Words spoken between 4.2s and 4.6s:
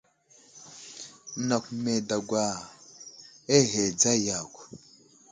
yakw.